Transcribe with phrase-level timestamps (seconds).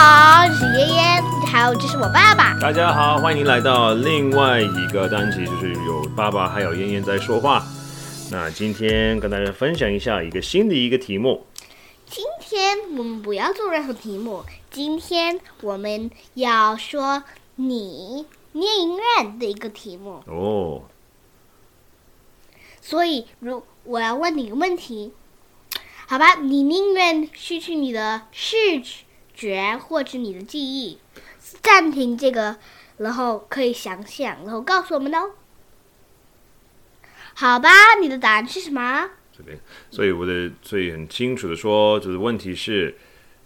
[0.00, 2.56] Hello，这是我爸爸。
[2.60, 7.64] 大家好，欢迎来到另外一个单集，就是有爸爸还有燕燕在说话。
[8.30, 11.44] 那今天跟大家分享一下一个新的一个题目。
[12.06, 17.24] 今天我们不要做任何题目，今天我们要说
[17.56, 20.22] 你宁愿的一个题目。
[20.26, 20.82] 哦。
[22.80, 25.12] 所以，如我要问你一个问题，
[26.06, 26.36] 好吧？
[26.36, 29.04] 你宁愿失去你的视觉
[29.78, 30.98] 或者你的记忆？
[31.62, 32.56] 暂停这个，
[32.98, 35.30] 然后可以想想，然后告诉我们哦。
[37.34, 37.70] 好吧，
[38.00, 39.10] 你的答案是什么？
[39.36, 39.58] 这边，
[39.90, 42.96] 所以我的所以很清楚的说，就是问题是，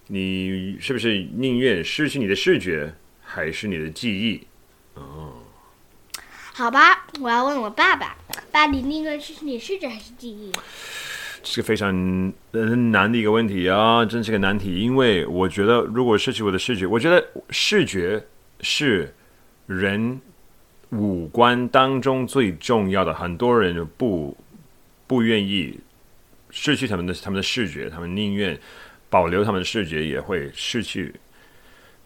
[0.06, 4.46] 你是不是宁愿失去你的视觉，还是你的记忆？
[4.94, 5.42] 哦。
[6.54, 8.16] 好吧，我要问我爸爸，
[8.50, 10.50] 爸，你宁愿失去你视觉还是记忆？
[11.42, 12.32] 是个非常
[12.90, 14.80] 难的一个问题啊，真是个难题。
[14.80, 18.24] 因为我觉得，如果失去我的视觉，我觉得视觉
[18.60, 19.12] 是
[19.66, 20.20] 人
[20.90, 23.12] 五官当中最重要的。
[23.12, 24.36] 很多人不
[25.06, 25.78] 不愿意
[26.50, 28.58] 失去他们的他们的视觉，他们宁愿
[29.10, 31.14] 保留他们的视觉，也会失去，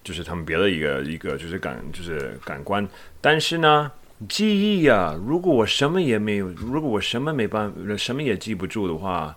[0.03, 2.87] 就是他们别的一个一个就是感就是感官。
[3.21, 3.91] 但是呢？
[4.31, 9.37] 记忆呀、啊，如果我什么也没有，如果我什么没办法，什么也记不住的话，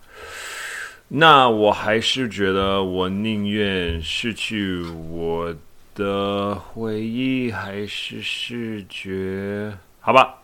[1.09, 5.53] 那我还是觉得我宁愿失去我
[5.93, 9.77] 的回忆，还是视觉？
[9.99, 10.43] 好吧，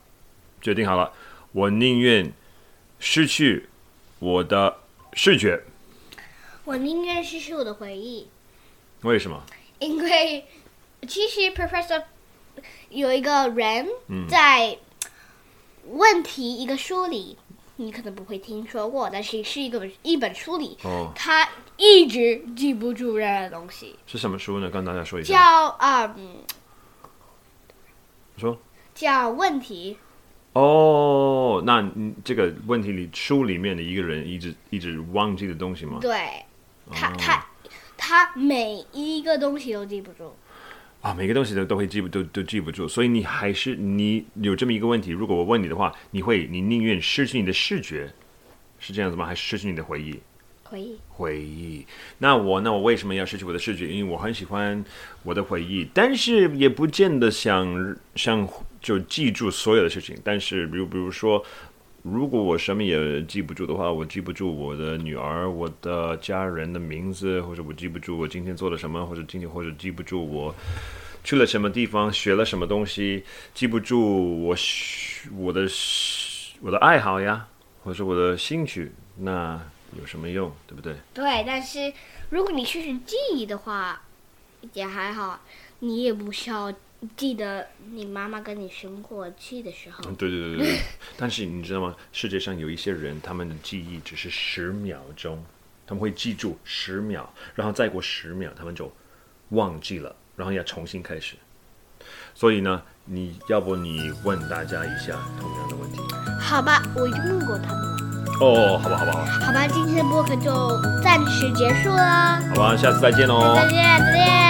[0.59, 1.13] 决定好了，
[1.53, 2.29] 我宁愿
[2.99, 3.69] 失去
[4.19, 4.79] 我的
[5.13, 5.63] 视觉。
[6.65, 8.27] 我宁愿失去我的回忆。
[9.03, 9.41] 为什么？
[9.79, 10.43] 因为
[11.07, 12.03] 其实 Professor。
[12.89, 13.87] 有一个人
[14.29, 14.77] 在
[15.87, 21.47] 问题一个书里，嗯、你可能不会听说过，但是是一个一本书里，哦、他
[21.77, 23.95] 一直记不住任何东西。
[24.07, 24.69] 是什么书呢？
[24.69, 25.33] 跟大家说一下。
[25.33, 26.37] 叫啊，嗯、
[28.37, 28.57] 说
[28.93, 29.97] 叫问题。
[30.53, 31.85] 哦，那
[32.23, 35.99] 这个问题里书里面的一个人一直一直忘记的东西吗？
[36.01, 36.45] 对，
[36.91, 37.45] 他、哦、他
[37.97, 40.33] 他每一个东西都记不住。
[41.05, 45.11] 啊，每个东西都都会记不都都记不住，所以你还是你有这么一个问题。
[45.11, 48.11] 如果我问你的话，你会你宁愿失去你的视觉，
[48.79, 49.23] 是这样子吗？
[49.23, 50.19] 还是失去你的回忆？
[50.63, 50.97] 回忆。
[51.09, 51.85] 回忆。
[52.17, 53.87] 那我那我为什么要失去我的视觉？
[53.87, 54.83] 因为我很喜欢
[55.21, 58.49] 我的回忆，但是也不见得想想
[58.81, 60.17] 就记住所有的事情。
[60.23, 61.45] 但是比如比如说。
[62.07, 70.53] 如果我什么也记不住的话，我记不住我的女儿、我的家人的名字，或者我记不住我今天做了什么，或者今天或者记不住我
[71.23, 73.23] 去了什么地方、学了什么东西，
[73.55, 74.55] 记不住我
[75.35, 75.67] 我的
[76.61, 77.47] 我的爱好呀，
[77.83, 79.59] 或者我的兴趣，那
[79.99, 80.51] 有什么用？
[80.67, 80.93] 对不对？
[81.11, 81.91] 对，但是
[82.29, 83.99] 如果你失去记忆的话，
[84.73, 85.41] 也还好，
[85.79, 86.71] 你也不需要。
[87.15, 90.03] 记得你妈妈跟你生过气的时候。
[90.11, 90.79] 对对对对，
[91.17, 91.95] 但是你知道吗？
[92.11, 95.43] 世界上有一些人，他们的记忆只是十秒钟，
[95.85, 98.91] 他们会记住十秒，然后再过十秒，他们就
[99.49, 101.35] 忘记了，然后要重新开始。
[102.33, 105.99] 所以呢，你要不你问大家一下同样的问题？
[106.39, 107.97] 好吧，我已经问过他们了。
[108.41, 109.25] 哦，好吧，好吧，好吧。
[109.45, 112.41] 好吧，今天的播客就暂时结束了。
[112.49, 113.55] 好吧，下次再见喽。
[113.55, 114.44] 再见，再见。